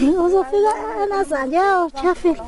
Uzofika 0.00 0.72
anazanya 1.02 1.88
traffic. 1.94 2.38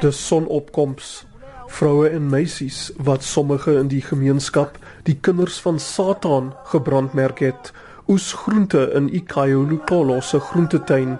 Dis 0.00 0.26
sonopkoms. 0.26 1.24
Vroue 1.66 2.08
en 2.08 2.26
meisies 2.28 2.90
wat 2.96 3.24
sommige 3.24 3.72
in 3.78 3.88
die 3.88 4.02
gemeenskap 4.04 4.76
die 5.08 5.16
kinders 5.16 5.56
van 5.64 5.78
Satan 5.80 6.52
gebrandmerk 6.68 7.40
het, 7.40 7.72
oes 8.08 8.32
groente 8.32 8.90
in 8.94 9.08
Ikayolukolo 9.08 10.20
se 10.20 10.40
groentetuin. 10.40 11.16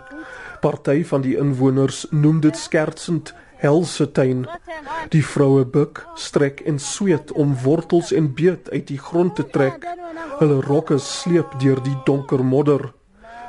Party 0.60 1.04
van 1.04 1.24
die 1.24 1.36
inwoners 1.40 2.04
noem 2.10 2.42
dit 2.44 2.56
skertsend 2.56 3.32
helse 3.56 4.10
tuin. 4.12 4.44
Die 5.08 5.24
vroue 5.24 5.64
buk, 5.64 6.04
strek 6.14 6.60
en 6.68 6.78
sweet 6.78 7.32
om 7.32 7.56
wortels 7.64 8.12
en 8.12 8.34
beet 8.34 8.70
uit 8.70 8.86
die 8.92 9.00
grond 9.00 9.36
te 9.36 9.46
trek. 9.46 9.88
Hulle 10.38 10.60
rokke 10.60 10.98
sleep 10.98 11.56
deur 11.60 11.80
die 11.82 11.96
donker 12.04 12.44
modder. 12.44 12.92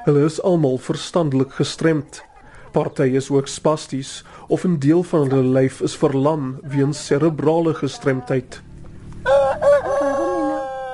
Hulle 0.05 0.25
is 0.25 0.41
almal 0.45 0.77
verstandelik 0.77 1.55
gestremd. 1.57 2.19
Party 2.71 3.15
is 3.17 3.31
ook 3.33 3.47
spasties 3.47 4.23
of 4.47 4.63
'n 4.63 4.77
deel 4.77 5.03
van 5.03 5.29
hulle 5.29 5.43
lyf 5.59 5.81
is 5.81 5.95
verlam 5.97 6.59
weens 6.63 7.05
serebrale 7.05 7.73
gestremdheid. 7.73 8.61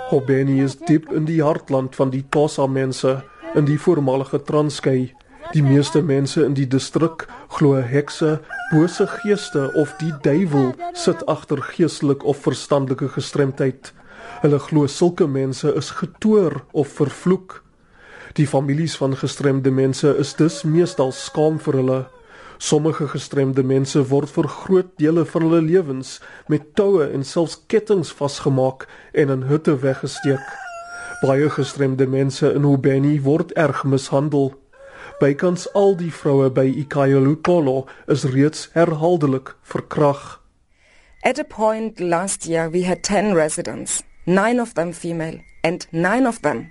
Hobeni 0.09 0.63
is 0.63 0.77
diep 0.77 1.11
in 1.11 1.25
die 1.25 1.43
hartland 1.43 1.95
van 1.95 2.09
die 2.09 2.25
Tosa 2.29 2.67
mense 2.67 3.23
in 3.55 3.65
die 3.65 3.79
voormalige 3.79 4.43
Transkei. 4.43 5.13
Die 5.51 5.63
meeste 5.63 6.01
mense 6.01 6.45
in 6.45 6.53
die 6.53 6.67
distrik 6.67 7.27
glo 7.47 7.81
hekse, 7.81 8.39
bose 8.71 9.07
geeste 9.07 9.73
of 9.75 9.93
die 9.99 10.13
duiwel 10.21 10.73
sit 10.93 11.25
agter 11.25 11.61
geestelik 11.61 12.23
of 12.23 12.37
verstandelike 12.37 13.09
gestremdheid. 13.09 13.93
Hulle 14.41 14.59
glo 14.59 14.87
sulke 14.87 15.27
mense 15.27 15.75
is 15.75 15.89
getoor 15.89 16.63
of 16.71 16.87
vervloek. 16.87 17.63
Die 18.33 18.47
families 18.47 18.95
van 18.95 19.17
gestremde 19.17 19.71
mense 19.71 20.15
is 20.17 20.35
dus 20.35 20.63
meestal 20.63 21.11
skaam 21.11 21.57
vir 21.59 21.75
hulle. 21.81 21.99
Sommige 22.57 23.09
gestremde 23.11 23.63
mense 23.63 23.99
word 24.07 24.31
vir 24.31 24.47
groot 24.47 24.91
dele 25.01 25.25
van 25.27 25.47
hulle 25.47 25.59
lewens 25.65 26.13
met 26.47 26.69
toue 26.79 27.09
en 27.11 27.25
selfs 27.27 27.57
kettinge 27.67 28.07
vasgemaak 28.15 28.87
en 29.11 29.35
in 29.35 29.43
hutte 29.51 29.75
weggesteek. 29.83 30.47
Baie 31.25 31.49
gestremde 31.49 32.07
mense 32.07 32.53
in 32.55 32.63
Ubeni 32.63 33.17
word 33.21 33.51
erg 33.59 33.83
mishandel. 33.83 34.53
Bykans 35.19 35.67
al 35.75 35.97
die 35.99 36.13
vroue 36.13 36.49
by 36.55 36.69
Ikayolukolo 36.85 37.87
is 38.07 38.23
reeds 38.23 38.69
herhaaldelik 38.73 39.57
verkrag. 39.61 40.39
At 41.21 41.39
a 41.39 41.43
point 41.43 41.99
last 41.99 42.47
year 42.47 42.71
we 42.71 42.87
had 42.87 43.03
10 43.03 43.35
residents, 43.35 44.03
9 44.25 44.61
of 44.61 44.73
them 44.73 44.93
female 44.93 45.41
and 45.63 45.87
9 45.91 46.27
of 46.27 46.39
them 46.41 46.69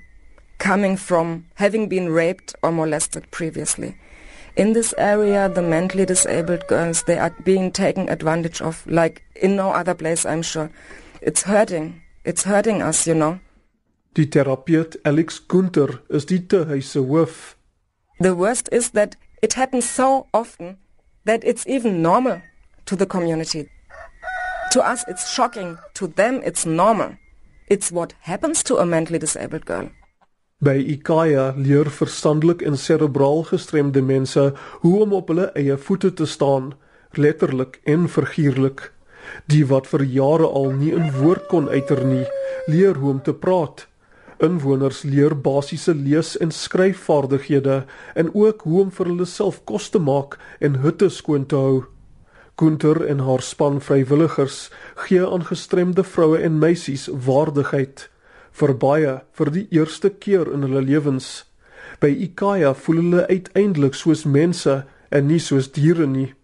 coming 0.61 0.97
from 0.97 1.47
having 1.55 1.89
been 1.89 2.09
raped 2.11 2.55
or 2.63 2.71
molested 2.71 3.29
previously. 3.33 3.97
In 4.57 4.75
this 4.75 4.95
area, 4.99 5.49
the 5.49 5.63
mentally 5.63 6.05
disabled 6.05 6.67
girls, 6.69 7.03
they 7.05 7.19
are 7.19 7.35
being 7.45 7.73
taken 7.73 8.09
advantage 8.09 8.61
of 8.61 8.87
like 8.87 9.23
in 9.35 9.57
no 9.57 9.71
other 9.71 9.95
place, 9.95 10.27
I'm 10.27 10.43
sure. 10.43 10.71
It's 11.23 11.43
hurting. 11.43 12.03
It's 12.25 12.45
hurting 12.45 12.83
us, 12.83 13.07
you 13.07 13.15
know. 13.15 13.41
Die 14.15 14.27
terapeut 14.27 14.97
Alex 15.05 15.39
Gunter 15.39 16.01
is 16.11 16.27
die 16.27 16.39
tehuise 16.39 17.01
hoof. 17.09 17.57
The 18.19 18.35
worst 18.35 18.69
is 18.71 18.91
that 18.91 19.17
it 19.43 19.55
happens 19.55 19.89
so 19.89 20.27
often 20.35 20.77
that 21.25 21.43
it's 21.43 21.67
even 21.67 22.03
normal 22.03 22.43
to 22.85 22.97
the 22.97 23.07
community. 23.07 23.71
To 24.73 24.83
us, 24.83 25.05
it's 25.09 25.33
shocking. 25.33 25.79
To 25.95 26.07
them, 26.07 26.43
it's 26.45 26.67
normal. 26.67 27.17
It's 27.69 27.91
what 27.91 28.15
happens 28.21 28.63
to 28.65 28.77
a 28.77 28.85
mentally 28.85 29.19
disabled 29.19 29.65
girl. 29.65 29.91
By 30.61 30.77
Ikaya 30.77 31.55
leer 31.57 31.89
verstandelik 31.89 32.61
en 32.69 32.75
serebraal 32.77 33.47
gestremde 33.49 34.03
mense 34.05 34.43
hoe 34.83 34.99
om 35.01 35.15
op 35.17 35.31
hulle 35.33 35.47
eie 35.57 35.77
voete 35.81 36.11
te 36.13 36.27
staan, 36.29 36.75
letterlik 37.17 37.79
en 37.89 38.05
figuurlik. 38.13 38.83
Die 39.49 39.63
wat 39.71 39.89
vir 39.89 40.05
jare 40.05 40.51
al 40.61 40.69
nie 40.83 40.93
'n 40.93 41.09
woord 41.17 41.47
kon 41.49 41.69
uiter 41.69 42.05
nie, 42.05 42.27
leer 42.67 43.01
hoe 43.01 43.11
om 43.11 43.23
te 43.23 43.33
praat. 43.33 43.87
Inwoners 44.39 45.03
leer 45.03 45.35
basiese 45.35 45.95
lees- 45.95 46.37
en 46.37 46.51
skryfvaardighede 46.51 47.85
en 48.15 48.35
ook 48.35 48.61
hoe 48.61 48.81
om 48.83 48.91
vir 48.91 49.07
hulle 49.07 49.27
self 49.27 49.65
kos 49.65 49.89
te 49.89 49.99
maak 49.99 50.39
en 50.61 50.75
hutte 50.85 51.09
skoon 51.09 51.47
te 51.47 51.57
hou. 51.57 51.85
Gunter 52.57 53.07
en 53.07 53.19
haar 53.19 53.41
span 53.43 53.81
vrywilligers 53.81 54.71
gee 54.95 55.27
aan 55.27 55.45
gestremde 55.45 56.05
vroue 56.05 56.39
en 56.39 56.59
meisies 56.59 57.09
waardigheid 57.09 58.11
vir 58.53 58.75
baie 58.75 59.15
vir 59.39 59.51
die 59.51 59.67
eerste 59.71 60.11
keer 60.11 60.51
in 60.53 60.63
hulle 60.67 60.83
lewens. 60.83 61.45
By 62.01 62.11
Ikaya 62.27 62.75
voel 62.75 63.03
hulle 63.03 63.27
uiteindelik 63.29 63.95
soos 63.95 64.25
mense 64.25 64.85
en 65.11 65.27
nie 65.27 65.41
soos 65.41 65.71
diere 65.73 66.07
nie. 66.07 66.35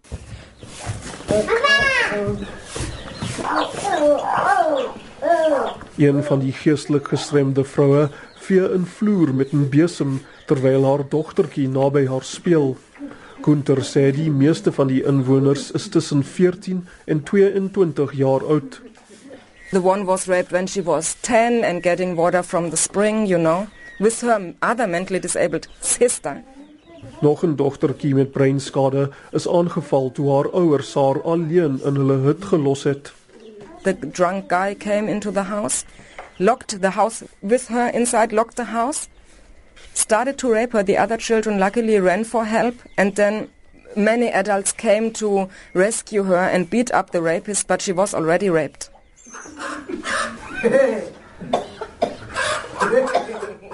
Een 5.97 6.23
van 6.23 6.39
die 6.39 6.53
geestelik 6.53 7.07
gestremde 7.13 7.63
vroue 7.63 8.09
vee 8.47 8.67
'n 8.77 8.85
vloer 8.85 9.33
met 9.33 9.53
'n 9.53 9.69
besem 9.69 10.19
terwyl 10.45 10.85
haar 10.85 11.03
dogtertjie 11.09 11.67
naby 11.67 12.07
haar 12.07 12.23
speel. 12.23 12.77
Gunter 13.41 13.77
sê 13.85 14.11
die 14.11 14.31
meeste 14.31 14.71
van 14.71 14.87
die 14.87 15.03
inwoners 15.03 15.71
is 15.71 15.87
tussen 15.89 16.23
14 16.23 16.87
en 17.05 17.23
22 17.23 18.13
jaar 18.13 18.45
oud. 18.45 18.81
The 19.71 19.81
one 19.81 20.05
was 20.05 20.27
raped 20.27 20.51
when 20.51 20.67
she 20.67 20.79
was 20.79 21.15
10 21.23 21.63
and 21.63 21.83
getting 21.83 22.15
water 22.15 22.41
from 22.41 22.69
the 22.69 22.77
spring, 22.77 23.25
you 23.25 23.37
know, 23.37 23.67
with 23.99 24.21
her 24.21 24.53
other 24.61 24.87
mentally 24.87 25.19
disabled 25.19 25.67
sister. 25.81 26.43
Nog 27.21 27.43
'n 27.43 27.55
dogtertjie 27.55 28.13
met 28.15 28.31
breinskade 28.31 29.09
is 29.31 29.47
aangeval 29.47 30.11
toe 30.11 30.29
haar 30.29 30.49
ouers 30.53 30.93
haar 30.93 31.21
alleen 31.21 31.79
in 31.83 31.95
hulle 31.95 32.17
hut 32.23 32.45
gelos 32.45 32.83
het. 32.83 33.11
The 33.83 33.93
drunk 33.93 34.49
guy 34.49 34.73
came 34.75 35.11
into 35.11 35.31
the 35.31 35.43
house, 35.43 35.83
locked 36.37 36.81
the 36.81 36.89
house 36.89 37.23
with 37.39 37.67
her 37.67 37.89
inside, 37.93 38.31
locked 38.31 38.55
the 38.55 38.71
house, 38.71 39.07
started 39.93 40.37
to 40.37 40.51
rape 40.51 40.71
her. 40.71 40.83
The 40.83 40.97
other 40.97 41.17
children 41.17 41.59
luckily 41.59 41.99
ran 41.99 42.25
for 42.25 42.45
help 42.45 42.75
and 42.97 43.15
then 43.15 43.49
many 43.95 44.29
adults 44.31 44.71
came 44.71 45.11
to 45.11 45.49
rescue 45.73 46.23
her 46.23 46.49
and 46.53 46.69
beat 46.69 46.91
up 46.93 47.11
the 47.11 47.21
rapist, 47.21 47.67
but 47.67 47.81
she 47.81 47.91
was 47.91 48.13
already 48.13 48.49
raped. 48.49 48.89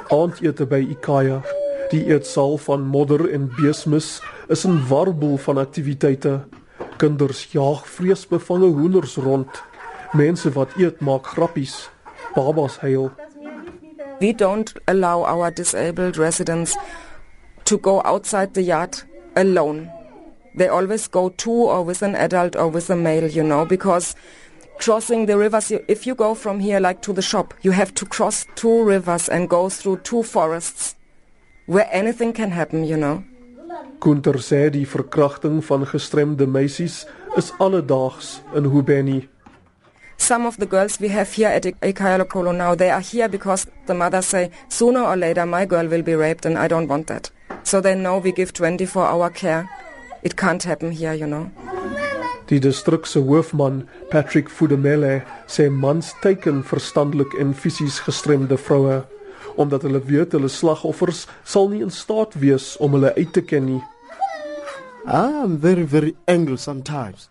Aandete 0.10 0.66
by 0.66 0.82
Ikaya, 0.94 1.42
die 1.92 2.04
eetsaal 2.14 2.58
van 2.58 2.82
modder 2.82 3.26
en 3.34 3.50
beesmis, 3.58 4.22
is 4.48 4.66
'n 4.66 4.84
warboel 4.90 5.38
van 5.38 5.58
aktiwiteite. 5.58 6.40
Kinders 6.98 7.48
jaag 7.52 7.88
vreesbevange 7.88 8.66
hoenders 8.66 9.16
rond. 9.16 9.64
Mense 10.12 10.52
wat 10.52 10.70
eet 10.78 11.00
maak 11.00 11.26
grappies. 11.26 11.90
Babas 12.36 12.80
huil. 12.80 13.12
We 14.20 14.34
don't 14.34 14.74
allow 14.86 15.24
our 15.24 15.52
disabled 15.52 16.18
residents 16.18 16.78
to 17.64 17.78
go 17.78 18.02
outside 18.02 18.54
the 18.54 18.64
yard 18.64 19.04
alone. 19.34 19.90
They 20.56 20.68
always 20.68 21.08
go 21.08 21.30
two 21.30 21.68
or 21.68 21.84
with 21.84 22.02
an 22.04 22.16
adult 22.16 22.56
or 22.56 22.70
with 22.70 22.90
a 22.90 22.96
male, 22.96 23.28
you 23.28 23.44
know, 23.44 23.66
because 23.66 24.16
crossing 24.84 25.28
the 25.28 25.38
rivers 25.38 25.72
if 25.88 26.06
you 26.06 26.14
go 26.14 26.36
from 26.36 26.60
here 26.60 26.78
like 26.78 27.02
to 27.02 27.14
the 27.14 27.22
shop 27.22 27.54
you 27.62 27.72
have 27.72 27.94
to 27.94 28.06
cross 28.06 28.46
two 28.56 28.84
rivers 28.84 29.30
and 29.30 29.48
go 29.48 29.70
through 29.70 29.96
two 30.04 30.22
forests 30.22 30.98
where 31.68 31.88
anything 31.90 32.34
can 32.34 32.52
happen 32.52 32.84
you 32.84 32.98
know? 32.98 33.24
Gunter 34.02 34.34
sê 34.40 34.70
die 34.70 34.86
verkrachting 34.86 35.62
van 35.64 35.86
gestremde 35.88 36.46
meisies 36.46 37.06
is 37.38 37.54
alledaags 37.60 38.42
in 38.54 38.66
Hubeni. 38.74 39.30
Some 40.18 40.46
of 40.46 40.58
the 40.58 40.66
girls 40.66 41.00
we 41.00 41.08
have 41.08 41.32
here 41.32 41.48
at 41.48 41.64
Ikayalo 41.64 42.28
Polo 42.28 42.52
now 42.52 42.76
they 42.76 42.90
are 42.90 43.00
here 43.00 43.30
because 43.30 43.66
the 43.86 43.94
mothers 43.94 44.26
say 44.26 44.52
sooner 44.68 45.02
or 45.02 45.16
later 45.16 45.46
my 45.46 45.66
girl 45.66 45.88
will 45.88 46.04
be 46.04 46.14
raped 46.14 46.46
and 46.46 46.58
I 46.58 46.68
don't 46.68 46.90
want 46.90 47.08
that. 47.08 47.32
So 47.64 47.80
they 47.80 47.96
know 47.96 48.18
we 48.18 48.34
give 48.34 48.52
24 48.52 49.06
hour 49.06 49.30
care. 49.30 49.70
It 50.24 50.36
can't 50.36 50.62
happen 50.64 50.92
here 50.92 51.14
you 51.14 51.28
know 51.28 51.50
Die 52.50 52.60
distrik 52.60 53.06
se 53.08 53.20
hoofman, 53.20 53.84
Patrick 54.12 54.50
Fudemele, 54.50 55.24
sê 55.48 55.70
mans 55.70 56.14
teiken 56.22 56.64
verstandelik 56.68 57.36
en 57.40 57.54
fisies 57.54 58.02
gestremde 58.04 58.58
vroue 58.58 59.04
omdat 59.56 59.84
hulle 59.86 60.02
weet 60.08 60.34
hulle 60.34 60.50
slagoffers 60.50 61.28
sal 61.46 61.68
nie 61.70 61.84
in 61.86 61.92
staat 61.94 62.34
wees 62.42 62.74
om 62.82 62.96
hulle 62.98 63.14
uit 63.14 63.34
te 63.36 63.44
ken 63.46 63.68
nie. 63.68 63.82
I'm 65.06 65.60
very 65.62 65.86
very 65.86 66.16
angry 66.28 66.58
sometimes. 66.58 67.30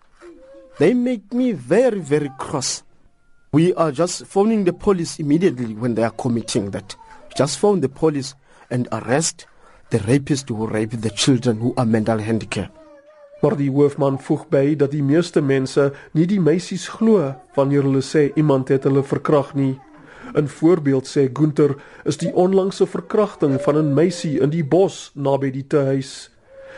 They 0.79 0.93
make 0.93 1.33
me 1.33 1.53
very 1.53 1.99
very 1.99 2.31
cross. 2.39 2.83
We 3.51 3.73
are 3.75 3.91
just 3.91 4.25
phoning 4.25 4.65
the 4.65 4.73
police 4.73 5.19
immediately 5.19 5.73
when 5.75 5.95
they 5.95 6.03
are 6.03 6.15
committing 6.17 6.71
that. 6.71 6.95
Just 7.37 7.59
phone 7.59 7.81
the 7.81 7.89
police 7.89 8.35
and 8.71 8.87
arrest 8.91 9.45
the 9.89 9.99
rapist 10.07 10.49
who 10.49 10.65
raped 10.65 11.01
the 11.01 11.11
children 11.11 11.57
who 11.57 11.73
are 11.77 11.85
mental 11.85 12.17
handicapped. 12.17 12.82
Maar 13.43 13.57
die 13.59 13.71
hoofman 13.71 14.21
voeg 14.23 14.45
by 14.47 14.75
dat 14.79 14.93
die 14.95 15.03
meeste 15.03 15.41
mense 15.43 15.89
nie 16.15 16.23
die 16.31 16.39
meisies 16.39 16.85
glo 16.87 17.33
wanneer 17.57 17.83
hulle 17.83 17.99
sê 17.99 18.29
iemand 18.39 18.69
het 18.71 18.85
hulle 18.87 19.03
verkrag 19.03 19.49
nie. 19.59 19.73
'n 20.33 20.47
Voorbeeld 20.47 21.05
sê 21.07 21.27
Gunter 21.27 21.75
is 22.05 22.17
die 22.17 22.31
onlangse 22.33 22.87
verkrachting 22.87 23.59
van 23.61 23.75
'n 23.77 23.93
meisie 23.93 24.39
in 24.39 24.49
die 24.49 24.63
bos 24.63 25.11
naby 25.15 25.51
die 25.51 25.67
tehuis. 25.67 26.31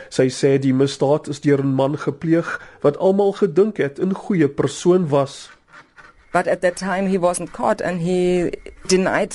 Sy 0.08 0.26
sê 0.28 0.58
die 0.58 0.74
misdaad 0.74 1.28
is 1.28 1.40
deur 1.40 1.62
'n 1.62 1.74
man 1.74 1.98
gepleeg 1.98 2.60
wat 2.82 2.98
almal 2.98 3.32
gedink 3.32 3.76
het 3.76 4.00
'n 4.00 4.14
goeie 4.14 4.48
persoon 4.48 5.08
was. 5.08 5.50
But 6.32 6.46
at 6.48 6.60
that 6.60 6.76
time 6.76 7.08
he 7.08 7.18
wasn't 7.18 7.50
caught 7.52 7.80
and 7.82 8.00
he 8.00 8.50
denied 8.88 9.34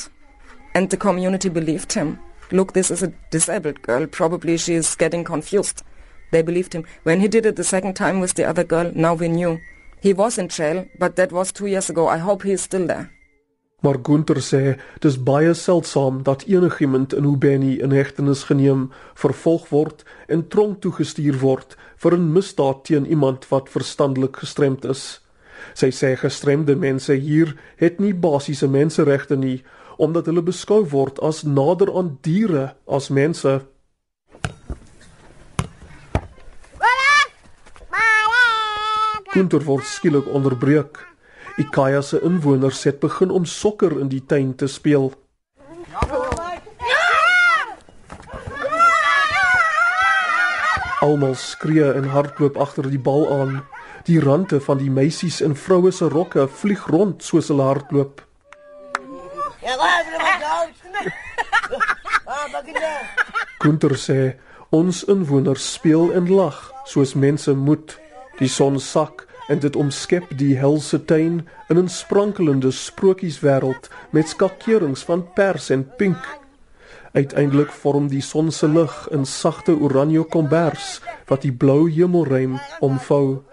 and 0.73 0.89
the 0.89 0.97
community 0.97 1.49
believed 1.49 1.93
him. 1.93 2.19
Look, 2.49 2.73
this 2.73 2.91
is 2.91 3.01
a 3.03 3.11
disabled 3.29 3.81
girl. 3.81 4.07
Probably 4.07 4.57
she 4.57 4.73
is 4.73 4.95
getting 4.97 5.23
confused. 5.23 5.83
They 6.31 6.41
believed 6.41 6.73
him. 6.73 6.85
When 7.03 7.19
he 7.19 7.27
did 7.27 7.45
it 7.45 7.55
the 7.55 7.63
second 7.63 7.95
time 7.95 8.19
with 8.19 8.33
the 8.35 8.45
other 8.45 8.63
girl, 8.63 8.91
now 8.95 9.13
we 9.13 9.27
knew. 9.27 9.59
He 9.99 10.13
was 10.13 10.37
in 10.37 10.47
jail, 10.47 10.85
but 10.97 11.15
that 11.15 11.31
was 11.31 11.51
two 11.51 11.67
years 11.67 11.89
ago. 11.89 12.07
I 12.07 12.17
hope 12.17 12.43
he 12.43 12.53
is 12.53 12.61
still 12.61 12.87
there. 12.87 13.11
Maar 13.81 13.97
Gunther 13.97 14.37
sê 14.45 14.77
dis 15.01 15.15
baie 15.17 15.53
seldsaam 15.57 16.21
dat 16.23 16.43
enigiemand 16.45 17.15
in 17.17 17.25
Ubeni 17.25 17.79
in 17.81 17.91
hegtenis 17.91 18.43
geneem, 18.45 18.91
vervolg 19.17 19.71
word 19.73 20.03
en 20.29 20.43
tronk 20.53 20.83
toegestuur 20.83 21.39
word 21.41 21.75
vir 21.97 22.17
'n 22.17 22.31
misdaad 22.33 22.83
teen 22.85 23.05
iemand 23.05 23.47
wat 23.49 23.69
verstandelik 23.69 24.37
gestremd 24.37 24.85
is. 24.85 25.21
Sy 25.73 25.89
sê 25.89 26.15
gestremde 26.15 26.75
mense 26.75 27.13
hier 27.13 27.57
het 27.75 27.99
nie 27.99 28.13
basiese 28.13 28.67
menseregte 28.67 29.35
nie 29.35 29.63
omdat 29.97 30.25
hulle 30.25 30.41
beskou 30.41 30.85
word 30.89 31.19
as 31.19 31.43
nader 31.43 31.91
aan 31.97 32.17
diere 32.21 32.73
as 32.87 33.09
mense. 33.09 33.61
Gunther 39.31 39.63
word 39.63 39.85
skielik 39.87 40.25
onderbreek. 40.27 40.97
Ikaya 41.61 42.01
se 42.03 42.19
inwoners 42.19 42.83
het 42.83 42.97
begin 42.99 43.29
om 43.31 43.45
sokker 43.47 43.93
in 43.99 44.09
die 44.11 44.19
tuin 44.27 44.55
te 44.59 44.67
speel. 44.67 45.13
Almal 50.99 51.37
skree 51.39 51.87
en 51.93 52.11
hardloop 52.11 52.59
agter 52.59 52.89
die 52.91 52.99
bal 52.99 53.23
aan. 53.31 53.61
Die 54.03 54.19
rande 54.19 54.59
van 54.59 54.83
die 54.83 54.91
meisies 54.91 55.39
en 55.41 55.55
vroue 55.55 55.95
se 55.95 56.11
rokke 56.11 56.49
vlieg 56.51 56.83
rond 56.91 57.23
soos 57.23 57.47
hulle 57.47 57.71
hardloop. 57.71 58.19
Gunther 63.63 63.95
sê 63.95 64.21
ons 64.75 65.03
inwoners 65.07 65.73
speel 65.79 66.11
en 66.19 66.27
lag 66.27 66.65
soos 66.83 67.15
mense 67.15 67.55
moet. 67.55 67.95
Die 68.41 68.49
son 68.49 68.79
sak 68.81 69.27
en 69.53 69.59
dit 69.61 69.75
omskep 69.77 70.31
die 70.37 70.55
helse 70.57 70.97
tuin 71.05 71.41
in 71.69 71.77
'n 71.77 71.89
sprankelende 71.89 72.71
sprokieswêreld 72.71 73.89
met 74.11 74.27
skakerings 74.27 75.03
van 75.03 75.21
pers 75.33 75.69
en 75.69 75.85
pink. 75.97 76.23
Uiteindelik 77.13 77.71
vorm 77.71 78.07
die 78.07 78.21
son 78.21 78.51
se 78.51 78.67
lig 78.67 79.07
'n 79.11 79.25
sagte 79.25 79.79
oranje 79.79 80.23
kombers 80.23 81.01
wat 81.27 81.41
die 81.41 81.53
blou 81.53 81.89
hemelruim 81.89 82.59
omvou. 82.79 83.43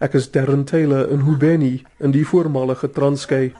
Ek 0.00 0.14
is 0.14 0.30
Darren 0.30 0.64
Taylor 0.64 1.10
in 1.10 1.20
Hubeni 1.20 1.82
in 1.98 2.10
die 2.10 2.26
voormalige 2.26 2.90
Transkei. 2.90 3.52